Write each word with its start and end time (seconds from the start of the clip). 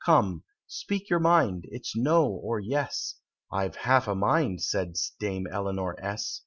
Come 0.03 0.43
speak 0.65 1.11
your 1.11 1.19
mind 1.19 1.65
it's 1.67 1.95
'No 1.95 2.25
or 2.25 2.59
Yes,'" 2.59 3.17
("I've 3.51 3.75
half 3.75 4.07
a 4.07 4.15
mind," 4.15 4.63
said 4.63 4.95
Dame 5.19 5.45
Eleanor 5.45 5.95
S.) 6.03 6.39